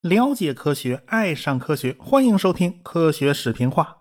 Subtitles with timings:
[0.00, 3.98] 了解科学，爱上科学，欢迎收听科学视频化。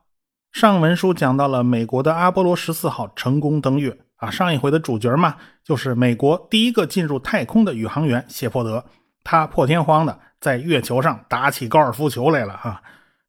[0.54, 8.86] 上文书讲到了美国的阿波罗十四号成功登月啊，上一回的主角嘛，就是美国第一个进入太空的宇航员谢泼德，
[9.24, 12.82] 他破天荒的在月球上打起高尔夫球来了哈。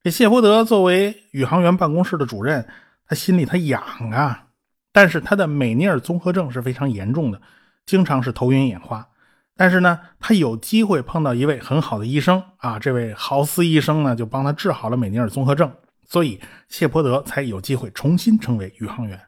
[0.02, 2.66] 这谢泼德作为宇航员办公室的主任，
[3.06, 3.82] 他心里他痒
[4.12, 4.46] 啊，
[4.98, 7.40] 但是他的美尼尔综合症是非常严重的，
[7.86, 9.06] 经常是头晕眼花。
[9.56, 15.72] 但是呢，他有机会碰到一位很好的医生啊，这位豪斯医生呢就帮他治好了美尼尔综合症，
[16.04, 19.20] 所以谢泼德才有机会重新成为宇航员。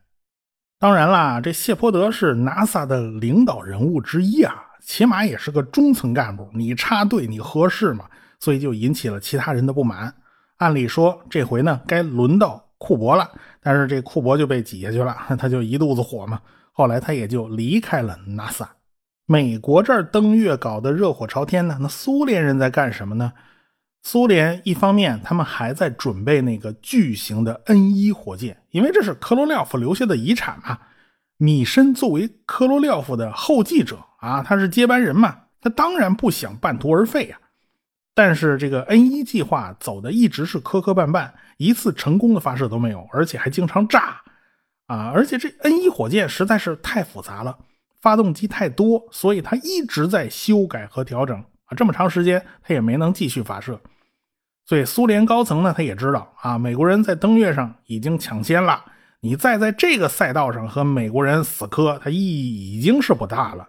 [0.81, 4.53] 当然啦，这谢泼德是 NASA 的领导人物之一啊，
[4.83, 6.51] 起码也是个中层干部。
[6.53, 8.07] 你插队，你合适吗？
[8.41, 10.13] 所以就引起了其他人的不满。
[10.57, 13.31] 按理说这回呢，该轮到库珀了，
[13.61, 16.41] 但是这库珀就被挤下去了， 他就一肚子火嘛。
[16.73, 18.67] 后来他也就离开了 NASA。
[19.27, 23.33] 美国这儿登月搞得热火朝天呢，那苏联人在干什么呢？
[24.03, 30.79] 苏联一方面他们还在准备那个巨型的 N 一火箭，因为这是科罗廖夫留下的遗产嘛。
[31.37, 37.39] 米申作为科罗廖夫的后继者啊，他是接班人嘛，他当然不想半途而废呀。
[38.15, 44.19] 但是这个 N 一计划走的一直是磕磕绊绊，一次成功的发射都没有，而且还经常炸
[44.87, 45.13] 啊！
[45.15, 47.59] 而且这 N 一火箭实在是太复杂了。
[48.01, 51.77] 发动机太多，所以它一直在修改和调整啊。
[51.77, 53.79] 这么长时间，它也没能继续发射。
[54.65, 58.83] 所以苏联高层呢，他也知道啊，美国人在登月上已经抢先了，
[59.21, 63.69] 你再在这个赛道上和美国人死磕，它意义已经是不大了。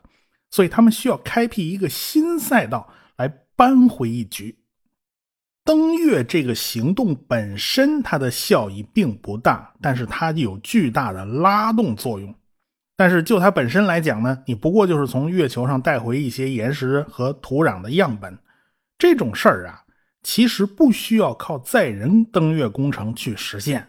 [0.49, 4.60] 所以他们需要开辟一个新赛道来扳回一局。
[5.63, 12.33] 登月这个行动本身，它的效益并不大，但是它有巨大的拉动作用。
[12.97, 18.37] 但是就它本身来讲呢，你不过就是从月球上带回一些岩石和土壤的样本，
[18.97, 19.83] 这种事儿啊，
[20.23, 23.87] 其实不需要靠载人登月工程去实现。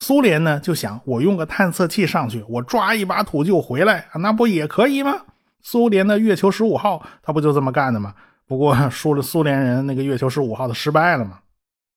[0.00, 5.22] 苏联呢就想，我用个探测器上去，我抓一把土就回来，那不也可以吗？
[5.62, 8.14] 苏联的月球十五号，他不就这么干的吗？
[8.52, 11.38] 不过 输了苏联人那个月球十五号的失败了嘛。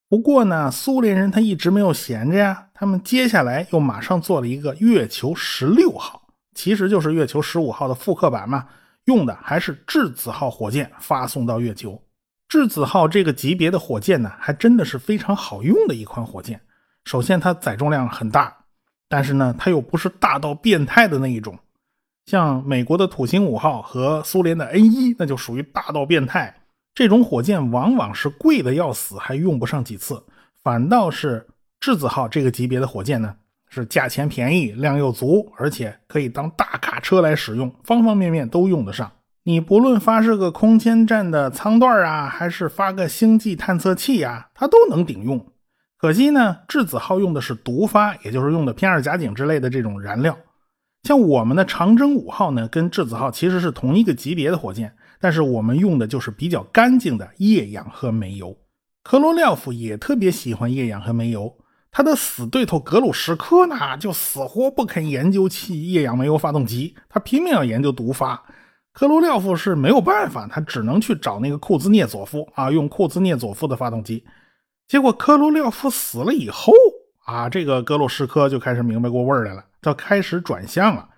[0.07, 2.67] 不过呢，苏联人他一直没有闲着呀。
[2.73, 8.67] 他们接下来又马上做了一个月球十六号，其实就是月球十五号的复刻版嘛，
[9.03, 12.01] 用的还是质子号火箭发送到月球。
[12.47, 16.61] 质子号这个级别的火箭呢，还真的是非常好用的一款火箭。
[17.03, 18.55] 首先，它载重量很大，
[19.09, 21.59] 但是呢，它又不是大到变态的那一种。
[22.25, 26.53] 像美国的土星五号和苏联的 N 一，那就属于大到变态。
[26.93, 30.23] 这种火箭往往是贵的要死，还用不上几次，
[30.63, 31.45] 反倒是
[31.79, 33.35] 质子号这个级别的火箭呢，
[33.67, 39.11] 是价钱便宜、量又足，而且可以当大卡车来使用，方方面面都用得上。
[39.43, 45.45] 你不论发射个空间站的舱段啊，还是发个星际探测器啊，它都能顶用。
[45.97, 50.35] 可惜呢，质子号用的是毒发，也就是用的偏二甲肼之类的这种燃料。
[51.05, 54.91] 像我们的长征五号呢，跟质子号其实是同一个级别的火箭。
[55.21, 58.57] 但是我们用的就是比较干净的液氧和煤油。
[59.03, 61.55] 科罗廖夫也特别喜欢液氧和煤油，
[61.91, 68.43] 他的死对头格鲁什科呢，就死活不肯研究气液氧煤油发动机，他拼命要研究毒发。
[68.91, 74.23] 科罗廖夫是没有办法，他只能去找那个库兹涅佐夫啊，用库兹涅佐夫的发动机。
[74.87, 76.73] 结果科罗廖夫死了以后
[77.25, 81.09] 啊，这个格鲁什科就开始明白过味儿来了，他开始转向了。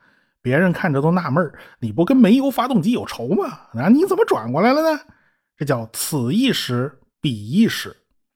[0.42, 3.60] 别人看着都纳闷你不跟煤油发动机有仇吗？
[3.74, 5.00] 啊，你怎么转过来了呢？
[5.58, 7.96] 这叫此一时彼一时。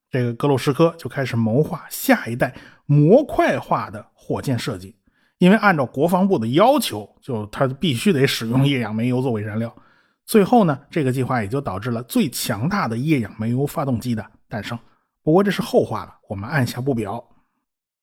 [0.10, 2.54] 这个格鲁什科就开始谋划下一代
[2.86, 4.94] 模块化的火箭设计，
[5.38, 9.74] 因为按照国防部的要求，就他必须得使用液氧煤油作为燃料。
[10.26, 14.78] 最后呢，这个计划也就导致了最强大的液氧煤油发动机的诞生。
[15.24, 17.24] 不过这是后话了，我们按下不表。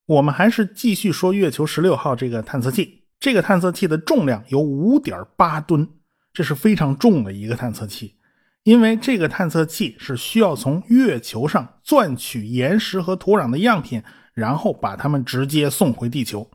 [0.08, 3.02] 我们还是继续说月球十六号这个探测器。
[3.20, 5.86] 这个探测器的重量有五点八吨，
[6.32, 8.14] 这是非常重的一个探测器。
[8.62, 14.02] 因为这个探测器是需要从月球上钻取岩石和土壤的样品，
[14.32, 16.50] 然后把它们直接送回地球。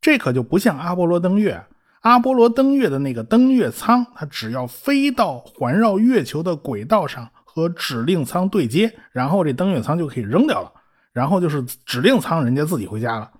[0.00, 1.64] 这可就不像阿波罗登月。
[2.02, 10.72] 阿波罗登月的那个登月舱，它只要飞到环绕月球的轨道上和指令舱对接，然后这登月舱就可以扔掉了，
[11.14, 13.30] 然后就是指令舱人家自己回家了。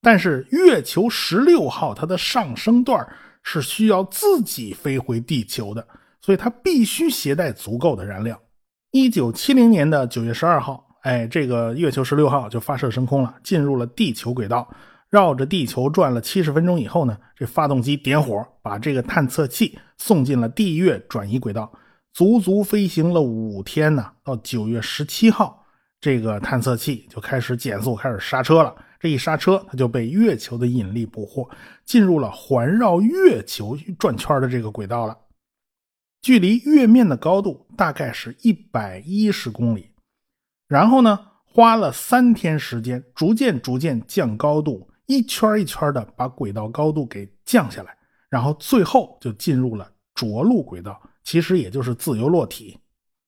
[0.00, 3.04] 但是月球十六号它的上升段
[3.42, 5.84] 是需要自己飞回地球的，
[6.20, 8.38] 所以它必须携带足够的燃料。
[8.90, 14.68] 一九七零年的九月十二号，哎，这个月球十六号就发射升空了，进入了地球轨道，
[15.10, 21.72] 绕着地球转了七十分钟以后呢，这发动机点火，把这个探测器送进了地月转移轨道，
[22.12, 24.12] 足足飞行了五天呢。
[24.22, 25.63] 到九月十七号，
[26.04, 28.76] 这个探测器就开始减速，开始刹车了。
[29.00, 31.48] 这一刹车，它就被月球的引力捕获，
[31.86, 35.16] 进入了环绕月球转圈的这个轨道了。
[36.20, 39.92] 距离月面的高度大概是一百一十公里。
[40.68, 47.96] 然后呢，花了三天时间，逐渐逐渐降高度，一圈一圈的把轨道高度给降下来，
[48.28, 52.78] 然后最后就进入了着陆轨道，其实也就是自由落体。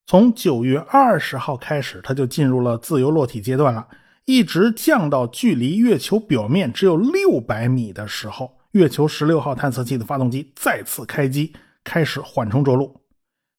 [0.09, 3.85] 从九月二十号开始，它就进入了自由落体阶段了。
[4.25, 13.01] 一直降到距离月球表面只有六百米的时候，月球十六号探测器的发动机再次开机，开始缓冲着陆。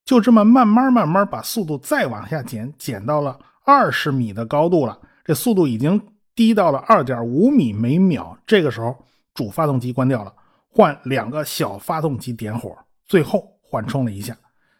[0.06, 4.98] 就这么慢慢慢慢把速度再往下减，减到了二十米的高度了。
[5.22, 6.00] 这速度已经
[6.34, 8.38] 低到了二点五米每秒。
[8.46, 8.96] 这个时候，
[9.34, 10.32] 主发动机关掉了，
[10.70, 12.74] 换两个小发动机点火，
[13.04, 14.34] 最后缓冲了一下。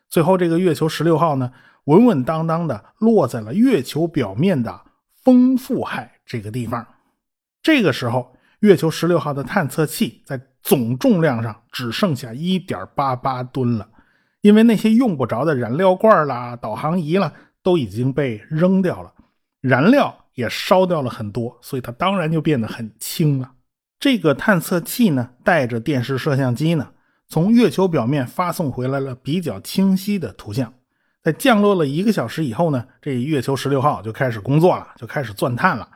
[0.08, 1.52] 最后，这个月球十六号呢，
[1.84, 4.82] 稳稳当当的落在了月球表面的。
[5.24, 6.86] 丰富海这个地方，
[7.62, 13.86] 这个时候，月球十六号的探测器在总重量上只剩下一点八八吨了，
[14.40, 17.30] 因为那些用不着的燃料罐啦、导航仪啦
[17.62, 19.12] 都已经被扔掉了，
[19.60, 23.52] 燃料也烧掉了很多，所以它当然就变得很轻了。
[24.00, 26.92] 这个探测器呢，带着电视摄像机呢，
[27.28, 30.72] 从月球表面发送回来了比较清晰的图像。
[31.22, 35.86] 在降落了一个小时以后呢，这月球十六号就开始工作了，就开始钻探了。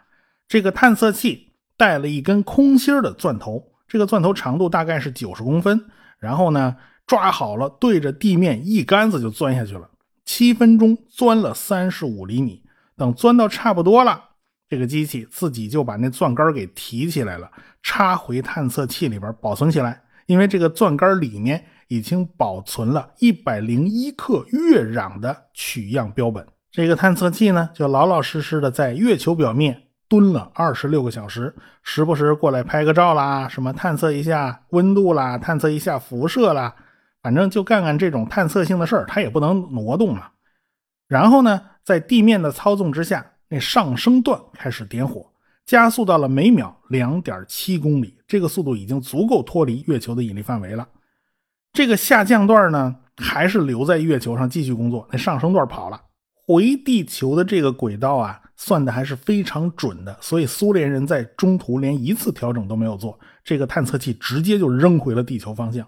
[0.46, 5.86] 这个探测器带了一根空心的钻头，这个钻头长度大概是九十公分。
[6.18, 6.76] 然后呢，
[7.06, 9.88] 抓好了，对着地面一杆子就钻下去了。
[10.26, 12.62] 七分钟钻了三十五厘米，
[12.96, 14.22] 等钻到差不多了，
[14.68, 17.50] 这个机器自己就把那钻杆给提起来了，
[17.82, 20.02] 插回探测器里边保存起来。
[20.32, 21.62] 因为这个钻杆里面。
[21.88, 26.46] 已经保存了一百零一克月壤的取样标本。
[26.70, 36.74] 这个探测器呢，就老老实实的在月球表面蹲了二十六个小时，时不时过来拍个照啦，什么探测一下温度啦，探测一下辐射啦，
[37.22, 40.28] 反正就干干这种探测性的事儿，它也不能挪动嘛。
[41.08, 45.30] 然后呢，在地面的操纵之下，那上升段开始点火，
[45.64, 50.88] 加速到了每秒两点七公里，这个速度已经足够脱离月球的引力范围了。
[51.72, 55.08] 这个下降段呢，还是留在月球上继续工作。
[55.10, 56.00] 那上升段跑了，
[56.46, 60.18] 回地球的这个轨道啊，算的还是非常准的。
[60.20, 65.86] 所以苏联人在中途连一次调整都没有做，这个探测器直接就扔回了地球方向。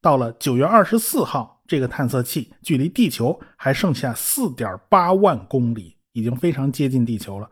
[0.00, 7.50] 到了九月二十四号，这个探测器距离地球还剩下四点八万公里，已经非常接近地球了。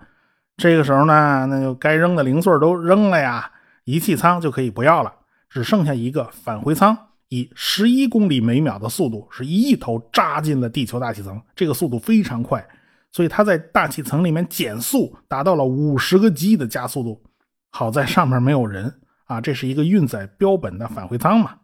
[0.57, 3.51] 这个时候呢，那就该扔的零碎都扔了呀，
[3.85, 5.13] 仪器舱就可以不要了，
[5.49, 6.97] 只剩下一个返回舱。
[7.29, 11.41] 以十一公里每秒的速度，是一头扎进了地球大气层。
[11.57, 12.63] 这个速度非常快，
[13.11, 17.23] 所以它在大气层里面减速达到了五十个 G 的加速度。
[17.71, 21.55] 好在上面没有人啊，这是一个运载标本的返回舱嘛。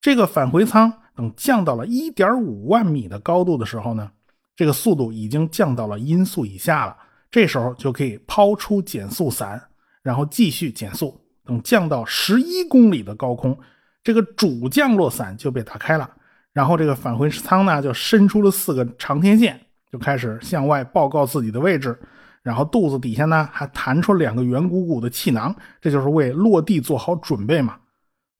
[0.00, 4.10] 这个返回舱等降到了一点五万米的高度的时候呢，
[4.56, 6.96] 这个速度已经降到了音速以下了。
[7.30, 9.62] 这时候就可以抛出减速伞，
[10.02, 13.58] 然后继续减速，等降到十一公里的高空。
[14.02, 16.10] 这个主降落伞就被打开了，
[16.52, 19.60] 然后这个返回舱呢就伸出了四个长天线，
[19.92, 21.98] 就开始向外报告自己的位置。
[22.42, 27.76] 然后肚子底下呢还弹出两个圆鼓鼓的气囊，这就是为落地做好准备嘛。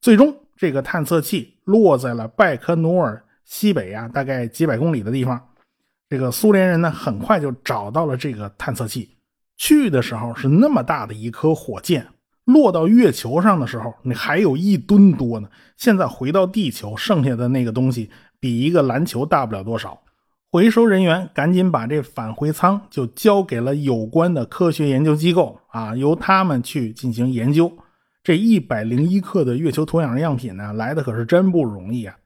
[0.01, 5.48] 最终，这个探测器落在了拜科努尔西北啊，大概几百公里的地方。
[6.09, 9.11] 这个苏联人呢很快就找到了这个探测器，
[9.57, 12.07] 去的时候是那么大的一颗火箭。
[12.45, 15.51] 落到月球上的时候，你还有一吨多呢。
[15.77, 18.09] 现在回到地球，剩下的那个东西
[18.41, 20.01] 比一个篮球大不了多少。
[20.51, 27.71] 回收人员赶紧把这返回舱就交给了有关的科学研究机构啊，由他们去进行研究。
[28.23, 32.17] 这一百零一克的月球土壤样品呢，来的可是真不容易啊！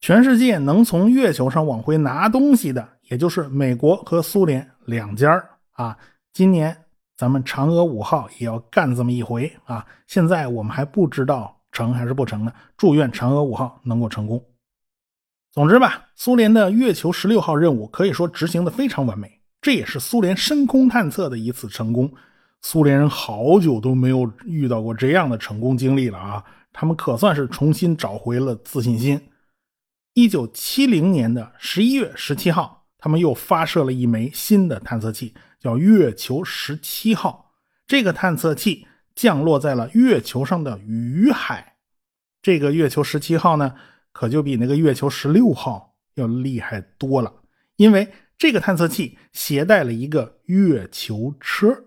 [0.00, 5.96] 全世界能从月球上往回拿东西的，也就是美国和苏联两家啊。
[6.32, 6.74] 今年。
[7.20, 9.86] 咱们嫦娥五号也要干这么一回啊！
[10.06, 12.52] 现在我们还不知道成还是不成呢。
[12.78, 14.42] 祝愿嫦娥五号能够成功。
[15.52, 22.10] 总之吧，苏联的月球十六号任务可以说执行的非常完美，这也是苏联深空探测的一次成功。
[22.62, 26.42] 苏联人好久都没有遇到过这样的成功经历了啊！
[26.72, 29.20] 他们可算是重新找回了自信心。
[30.14, 35.34] 一九七零年的十一月十七号，他们又发射了一枚新的探测器。
[35.58, 37.52] 叫月球十七号，
[37.86, 41.76] 这个探测器降落在了月球上的雨海。
[42.40, 43.74] 这个月球十七号呢，
[44.10, 47.42] 可就比那个月球十六号要厉害多了，
[47.76, 51.84] 因为这个探测器携带了一个月球车。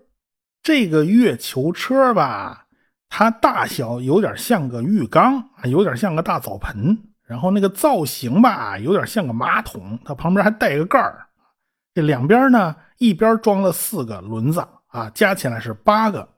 [0.62, 2.68] 这个月球车吧，
[3.08, 11.26] 它大小有点像个浴缸，有点像个大澡盆，然后那个造型吧，有点像个马桶，它旁边还带个盖儿。
[11.94, 16.28] 这两边呢，一边装了四个轮子啊，加起来是八个。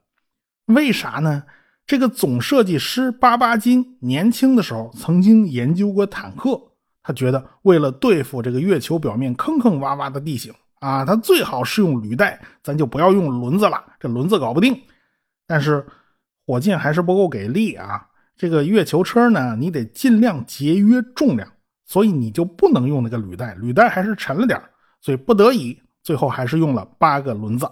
[0.65, 1.43] 为啥呢？
[1.85, 6.61] 这个总设计师巴巴金年轻的时候曾经研究过坦克，
[7.01, 14.77] 他觉得为了对付这个月球表面坑坑洼洼的地形啊，他最好是用履带，咱就不要用轮子了，这轮子搞不定。
[15.47, 15.85] 但是
[16.45, 18.05] 火箭还是不够给力啊，
[18.37, 21.51] 这个月球车呢，你得尽量节约重量，
[21.85, 24.61] 所以你就不能用那个履带，履带还是沉了点
[25.01, 27.67] 所以不得已，最后还是用了八个轮子。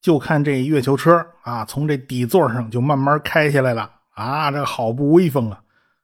[0.00, 5.60] 就看这月球车啊，从这底座上就慢慢开下来了啊，这好不威风啊！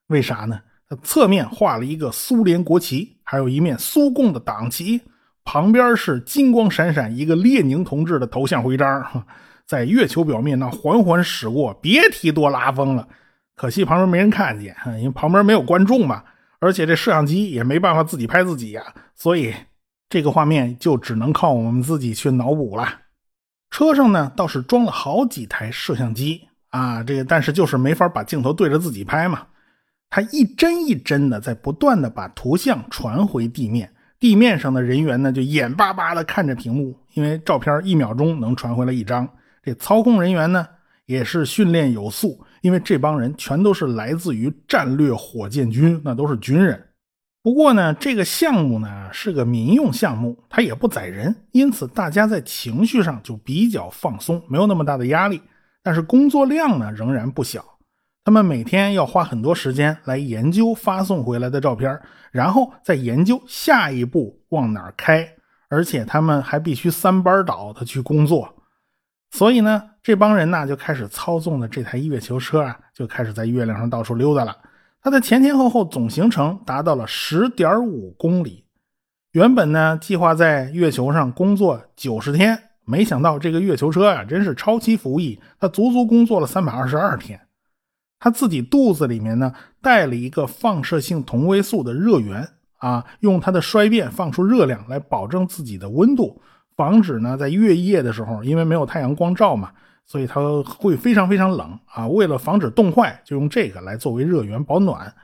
[0.07, 0.61] 为啥呢？
[0.89, 5.01] 它侧面画了一个苏联国旗，还有一面苏共的党旗，
[5.45, 9.25] 旁边是金光闪闪一个列宁同志的头像徽章，
[9.67, 13.07] 在月球表面那缓缓驶过，别提多拉风了。
[13.61, 16.25] 可惜旁边没人看见，因为旁边没有观众嘛，
[16.61, 18.83] 而且这摄像机也没办法自己拍自己呀，
[19.14, 19.55] 所以。
[20.09, 22.88] 这个画面就只能靠我们自己去脑补了。
[23.71, 29.47] 车上呢倒是装了好几台摄像机啊，这个但是就是没法把镜头对着自己拍嘛。
[30.09, 33.88] 它一帧一帧的在不断的把图像传回地面，
[34.19, 39.29] 地面上的人员呢就眼巴巴的看着屏幕，因为照片一秒钟能传回来一张。
[39.62, 40.67] 这操控人员呢
[41.07, 46.88] 也是训练有素，因为这帮人全都是来自于战略火箭军，那都是军人。
[47.43, 55.40] 不过呢，这个项目呢是个民用项目，它也不载人，因此大家在情绪上就比较放松，没有那么大的压力。
[55.83, 57.64] 但是工作量呢仍然不小，
[58.25, 61.99] 他们每天要花很多时间来研究发送回来的照片，
[62.31, 65.26] 然后再研究下一步往哪儿开，
[65.71, 68.55] 而且他们还必须三班倒的去工作。
[69.31, 74.57] 所以呢，这帮人呢就开始操纵的这台月球车啊，就开始在月亮上到处溜达了。
[75.02, 78.64] 它的前前后后总行程达到了十点五公里。
[79.33, 87.40] 原本呢，计划在月球上工作九十天，没想到这个月球车啊，真是超期服役，它足足工作了三百二十二天。
[88.19, 92.47] 他自己肚子里面呢，带了一个放射性同位素的热源
[92.78, 96.42] 啊，用它的衰变放出热量来保证自己的温度，
[96.76, 99.71] 防止呢在月夜的时候，因为没有太阳光照嘛。
[100.11, 102.05] 所以它会非常非常冷啊！
[102.09, 105.14] 为了防止冻坏，就用这个来作为热源保暖。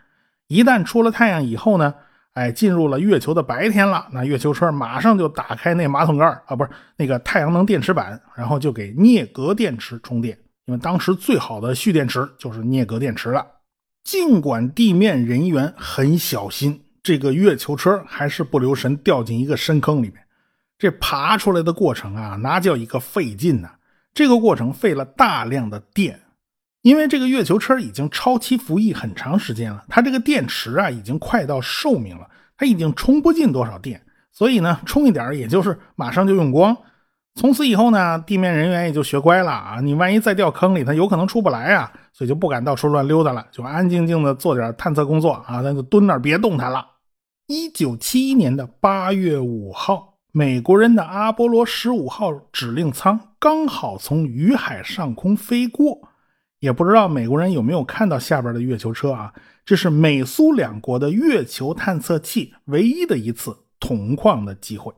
[0.46, 1.92] 一旦出了太阳以后呢，
[2.34, 10.38] 哎，进入了月球的白天了，那月球车马上就打开那马桶盖啊，不是那个太阳能电池板，然后就给镍镉电池充电。
[10.66, 13.44] 因为当时最好的蓄电池就是镍镉电池了。
[14.04, 20.14] 尽管地面人员很小心，这个月球车还是不留神掉进一个深坑里面。
[20.78, 23.70] 这爬出来的过程啊，那叫一个费劲呐！
[24.16, 26.18] 这个过程费了大量的电，
[26.80, 34.00] 因为这个月球车已经超期服役很长时间了，它这个电池啊已经快到寿命了，它已经充不进多少电，
[34.32, 36.74] 所以呢，充一点也就是马上就用光。
[37.34, 46.82] 从此以后呢，地面人员也就学乖了啊，你万一再掉坑里，它有可能出不来啊，所以就不敢到处乱溜达了，就安安静静的做点探测工作啊，那就蹲那儿别动弹了。
[47.48, 50.15] 一九七一年的八月五号。
[50.36, 56.10] 美国人的阿波罗十五号指令舱刚好从雨海上空飞过，
[56.58, 59.32] 也不知道美国人有没有看到下边的月球车啊？
[59.64, 64.92] 这是美苏两国的月球探测器唯一的一次同框的机会。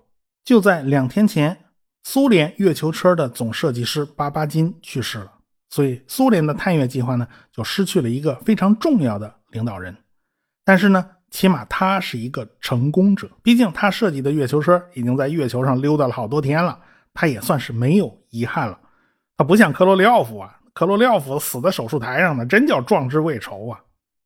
[0.44, 1.56] 就在两天前，
[2.02, 5.32] 苏联月球车的总设计师巴巴金去世了，
[5.70, 9.96] 所以苏联的探月计划呢就失去了一个非常重要的领导人。
[10.64, 11.10] 但是呢？
[11.30, 16.78] 起码他是一个成功者，毕竟他设计的月球车已经在月球上溜达了好多天了，
[17.12, 18.78] 他也算是没有遗憾了。
[19.36, 23.78] 他不像科罗里奥夫啊，科罗里奥夫死在手术台上呢，真叫壮志未酬啊。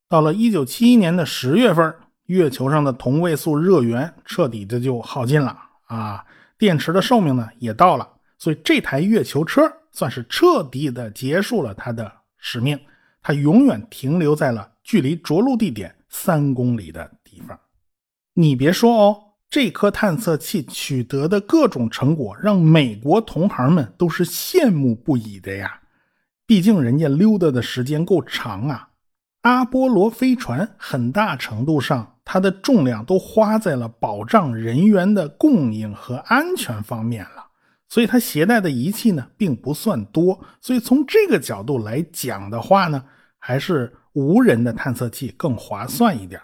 [0.09, 1.95] 到了一九七一年的十月份，
[2.27, 6.25] 月球上的同位素热源彻底的就耗尽了啊，
[6.57, 12.79] 电池的寿命呢也到了，所以这台月球车算是彻底的结束了它的使命，
[13.23, 15.95] 它永远停留在了距离着陆地点。
[16.13, 17.59] 三公里的地方，
[18.35, 25.81] 你别说哦，这颗探测器取得的各种成果，让美国同行们都是羡慕不已的呀。
[26.47, 28.91] 毕竟人家溜达的时间够长啊。
[29.41, 37.47] 阿波罗飞船很大程度上，它的重量都花在了保障人员的供应和安全方面了，
[37.89, 40.39] 所以它携带的仪器呢并不算多。
[40.61, 43.03] 所以从这个角度来讲的话呢，
[43.39, 46.41] 还是无人的探测器更划算一点。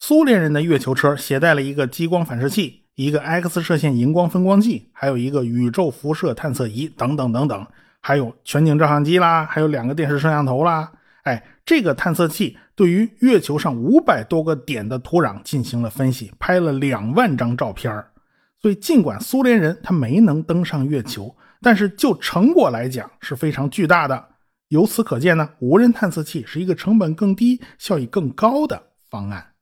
[0.00, 7.66] 苏联人的月球车携带了一个激光反射器、一个 X 射线荧光分光计，还有一个宇宙辐射探测仪等等等等，
[8.00, 10.92] 还有全景照相机啦，还有两个电视摄像头啦。
[11.22, 17.90] 哎，这个探测器对于月球上五百多个点的土壤进行了分析，拍了两万张照片
[18.60, 24.22] 所以，尽管苏联人他没能登上月球，但是就成果来讲是非常巨大的。
[24.74, 29.52] 由此可见呢，无人探测器是一个成本更低、效益更高的方案。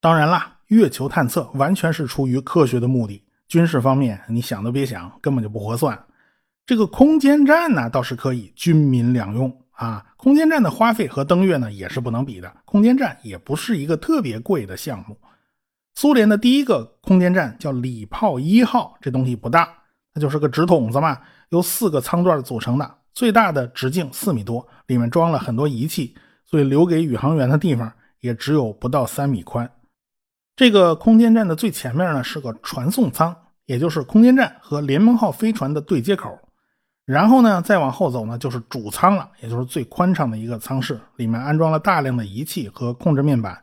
[0.00, 6.02] 当然啦，月球探测完全是出于科学的目的，军事方面你想都别想，根本就不合算。
[6.64, 9.54] 这个空间站呢，倒是可以军民两用。
[9.72, 12.50] 啊，空间站的花费和登月呢也是不能比的。
[12.64, 15.14] 空间站也不是一个特别贵的项目。
[15.94, 19.68] 苏联的第一个空间站叫礼炮一号，这东西不大，
[20.14, 29.68] 它就是个纸筒子嘛，由四个舱段组成的，最大的直径四米多，里面装了很多仪器，所以留给宇航员的地方也只有不到三米宽。
[30.54, 36.38] 这个空间站的最前面呢是个传送舱，也就是空间站和联盟号飞船的对接口。
[37.06, 43.60] 然后呢，再往后走呢，就是主舱了，也就是最宽敞的一个舱室，里面安装了大量的仪器和控制面板。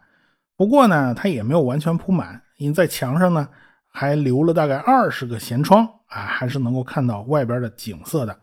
[0.57, 3.47] 不过呢，它也没有完全铺满，因为在墙上呢
[3.87, 8.37] 还留了大概二十个舷窗啊，还是能够看到外边的景色的。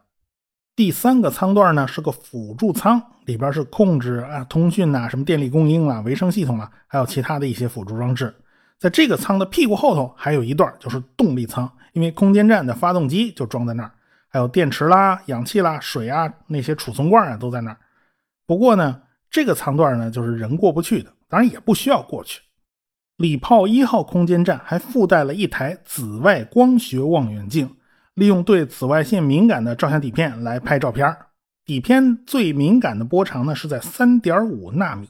[0.75, 8.35] 第三个舱段呢是个辅助舱，里边是控制啊、通讯呐、什么电力供应啊、维生系统啊，还有其他的一些辅助装置。
[8.79, 13.93] 在这个舱的屁股后头还有一段就是动力舱，因为空间站的发动机就装在那儿。
[14.29, 17.76] 还有电池啦、氧气啦、水啊，那些储存罐啊都在那儿。
[18.47, 22.41] 不过呢，这个舱段呢就是人过不去的，当然也不需要过去。
[23.19, 27.71] 礼炮一号空间站还附带了一台紫外光学望远镜，
[28.14, 31.16] 利用对紫外线敏感的照相底片来拍照片。
[31.64, 35.09] 底片最敏感的波长呢是在三点五纳米。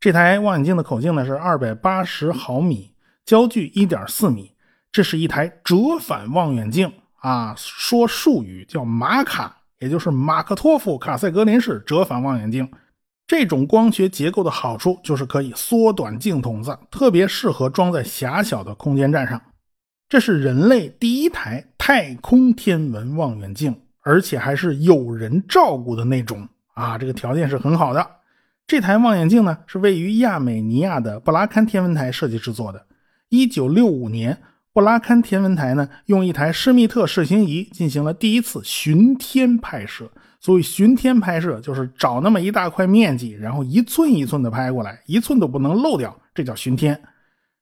[0.00, 2.92] 这台望远镜的口径呢是二百八十毫米，
[3.24, 4.52] 焦距一点四米。
[4.90, 6.92] 这是一台折反望远镜。
[7.16, 12.70] 啊，说术语叫马卡，也就是马克托夫卡塞格林式折反望远镜。
[13.26, 19.40] 这种光学结构的好处就是可以缩短镜筒子，特别适合装在狭小的空间站上。
[20.06, 28.10] 这是人类第一台太空天文望远镜，而且还是有人照顾的那种啊，这个条件是很好的。
[28.66, 32.86] 这台望远镜呢，是位于亚美尼亚的布拉堪天文台设计制作的，
[33.28, 34.40] 一九六五年。
[34.72, 40.10] 布拉堪天文台呢，用一台施密特视星仪进行了第一次巡天拍摄。
[40.40, 46.98] 所谓巡天拍摄，就是找那么一大块面积，然后一寸一寸的拍过来，一寸都不能漏掉，这叫巡天。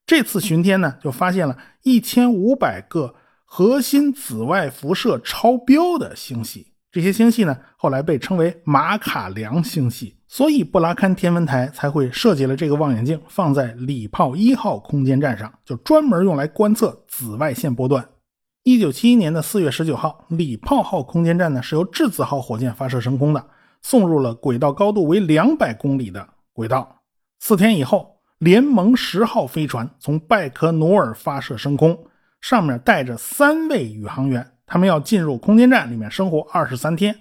[0.07, 3.17] 这次巡天呢，就发现了一千五百个
[3.55, 6.73] 核心紫外辐射超标的星系。
[6.91, 18.09] 这些星系呢，后来被称为马卡良星系，所以布拉堪天文台才会设计了这个望远镜，放在礼炮一号空间站上，就专门用来观测紫外线波段。
[18.63, 23.47] 一九七一年的四月十九号，礼炮号空间站呢是由质子号火箭发射升空的，
[23.83, 27.03] 送入了轨道高度为两百公里的轨道。
[27.39, 32.07] 四天以后，联盟十号飞船从拜科努尔发射升空，
[32.43, 34.47] 上面带着三位宇航员。
[34.67, 37.15] 他们要进入空间站里面生活二十三天，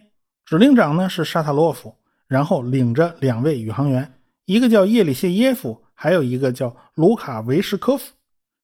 [0.45, 1.95] 指令长呢是沙塔洛夫，
[2.27, 4.13] 然后领着两位宇航员，
[4.45, 8.13] 一个叫叶里谢耶夫，还有一个叫卢卡维什科夫。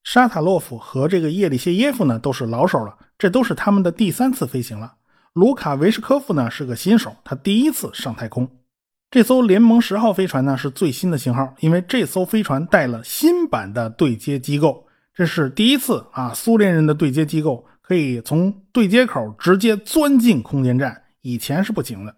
[0.03, 4.93] 沙塔洛夫和这个叶里谢耶夫呢都是老手了，这都是他们的第三次飞行了。
[5.33, 8.49] 卢卡维什科夫呢是个新手，他第一次上太空。
[9.11, 14.86] 这艘联盟十号飞船呢是最新的型号，因为这艘飞船带了新版的对接机构，
[15.17, 17.65] 这是第一次啊，苏联人的对接机构。
[17.81, 22.13] 可以从对接口直接钻进空间站，以前是不行的。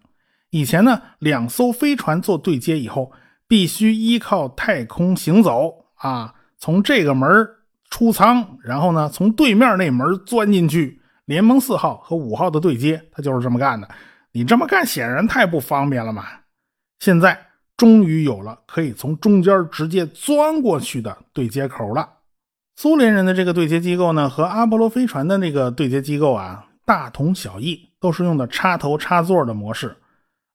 [0.50, 3.12] 以前呢，两艘飞船做对接以后，
[3.46, 7.48] 必须依靠太空行走啊，从这个门
[7.88, 11.00] 出舱，然后呢，从对面那门钻进去。
[11.24, 13.88] 联盟四号和五号的对接，他就是这么干的。
[14.32, 16.24] 你这么干显然太不方便了嘛。
[16.98, 22.08] 现在终于有了可以从中间直接钻过去的对接口了。
[22.82, 29.94] 苏联人的这个对接机构呢，和阿波罗飞船的那个对接机构啊，大同小异，都是用的插头插座的模式。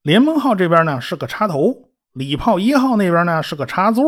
[0.01, 4.03] 联盟号这边呢是个插头，礼炮一号那边呢是个插座。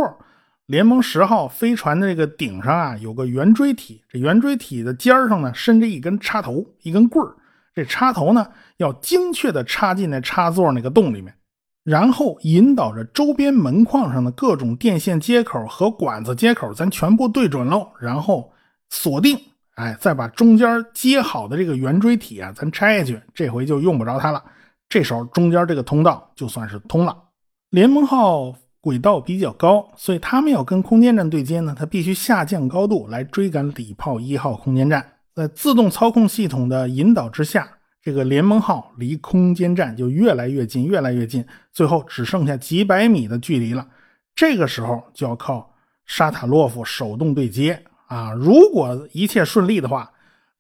[0.66, 7.36] 联盟十号飞船的这个顶上啊有个圆锥体，这圆锥体的尖上呢伸着一根插头，一根棍儿。
[7.76, 11.32] 这插头呢要精确的插进那插座那个洞里面。
[11.88, 18.52] 然后引导着周边门框上的各种电线接口和管子接口，咱全部对准喽，然后
[18.89, 19.39] 锁定，
[19.76, 24.43] 哎，再把中间接好的这个圆锥体啊，咱拆下去，这回就用不着它了。
[24.89, 27.17] 这时候中间这个通道就算是通了。
[27.69, 35.13] 联盟号轨道比较高，所以他们要跟空间站对接呢，它必须下降高度来追赶礼炮一号空间站。
[35.34, 37.77] 在自动操控系统的引导之下，
[38.08, 43.86] 这个联盟号离空间站就越来越近，越来越近，最后只剩下几百米的距离了。
[44.34, 45.70] 这个时候就要靠
[46.06, 47.84] 沙塔洛夫手动对接。
[48.08, 50.10] 啊，如果一切顺利的话，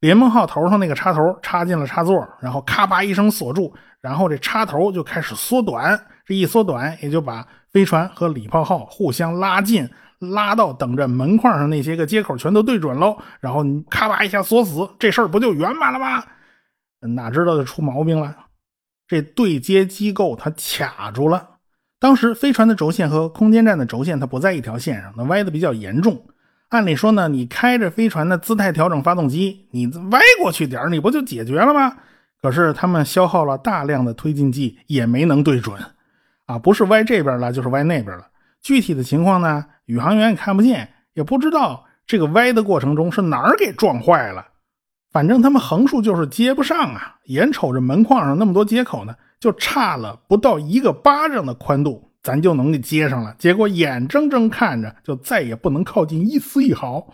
[0.01, 16.21] 联盟号头上那个插头插进了插座，然后咔吧一声锁住，然后这插头就开始缩短，这一缩短也就把飞船和礼炮号互相拉近，拉到等着门框上那些个接口全都对准喽，然后你咔吧一下锁死，这事儿不就圆满了吗？
[17.01, 18.35] 哪知道就出毛病了，
[19.07, 21.49] 这对接机构它卡住了。
[21.99, 26.27] 当时飞船的轴线和空间站的轴线它不在一条线上，那歪的比较严重。
[26.69, 31.97] 按理说呢，你开着飞船的姿态调整发动机，你歪过去点你不就解决了吗？
[32.41, 35.81] 可是他们消耗了大量的推进剂，也没能对准，
[36.45, 38.27] 啊，不是歪这边了，就是歪那边了。
[38.61, 44.45] 具体的情况呢，宇航员也看不见，也不知道这个歪的过程中是哪儿给撞坏了。
[45.17, 52.11] 反正他们横竖就是接不上啊，眼瞅着门框上那么多接口呢，就差了不到一个巴掌的宽度。
[52.21, 57.11] 咱就能给接上了，结果眼睁睁看着就再也不能靠近一丝一毫。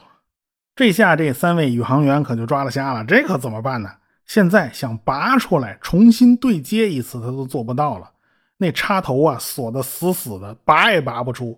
[0.75, 3.89] 这下这三位宇航员可就抓了瞎了，这可怎么办呢？
[4.25, 8.11] 现在想拔出来重新对接一次，他都做不到了。
[8.57, 11.57] 那插头啊锁得死死的，拔也拔不出。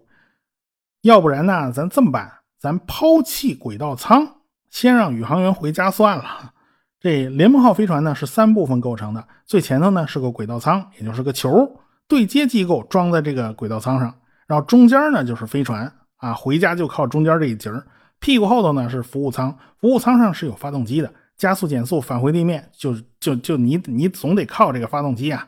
[1.01, 4.27] 要不然呢，咱这么办，咱抛弃轨道舱，
[4.75, 6.51] 先让宇航员回家算了。
[6.99, 11.79] 这联盟号飞船呢是三部分构成的，最前头呢是个轨道舱，也就是个球。
[12.09, 14.13] 对接机构装在这个轨道舱上，
[14.47, 17.71] 然后中间呢就是飞船啊，回家就靠中间这一节
[18.19, 25.47] 屁股后头呢是服务舱，服务舱上是有发动机的，加速减速返回地面，就就就你你总得靠这个发动机啊。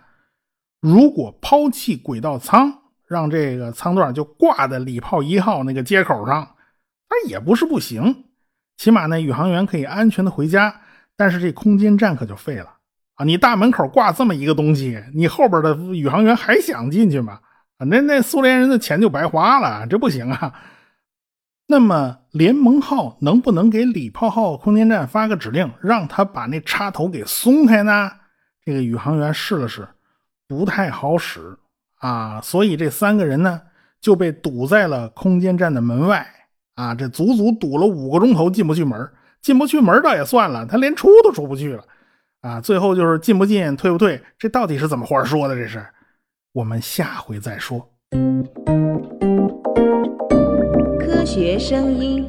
[0.79, 2.73] 如果抛弃轨道舱，
[3.05, 6.55] 让这个舱段就挂在礼炮一号那个接口上，
[7.09, 8.23] 那也不是不行，
[8.77, 10.81] 起码呢宇航员可以安全的回家，
[11.15, 12.75] 但是这空间站可就废了。
[13.15, 17.39] 啊，你大门口挂这么一个东西，你后边的宇航员还想进去吗？
[17.79, 20.53] 啊，那那苏联人的钱就白花了，这不行啊。
[21.67, 28.11] 那么联盟号能不能给礼炮号空间站发个指令，让他把那插头给松开呢？
[28.63, 29.87] 这个宇航员试了试，
[30.47, 31.57] 不太好使
[31.97, 32.39] 啊。
[32.41, 33.61] 所以这三个人呢
[33.99, 36.25] 就被堵在了空间站的门外
[36.77, 38.97] 啊，这足足堵了五个钟头，进不去门。
[39.41, 41.83] 进不去门倒也算了，他连出都出不去了。
[42.41, 45.55] 啊，最后就是进不进，退不退，这到底是怎么话说的？
[45.55, 45.85] 这是，
[46.53, 47.79] 我们下回再说。
[50.99, 52.25] 科学声音。